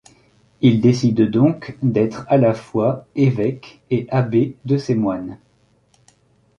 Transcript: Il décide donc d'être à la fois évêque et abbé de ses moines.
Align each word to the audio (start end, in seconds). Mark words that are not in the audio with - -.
Il 0.61 0.81
décide 0.81 1.29
donc 1.29 1.77
d'être 1.83 2.25
à 2.27 2.37
la 2.39 2.55
fois 2.55 3.05
évêque 3.13 3.81
et 3.91 4.07
abbé 4.09 4.57
de 4.65 4.77
ses 4.77 4.95
moines. 4.95 5.37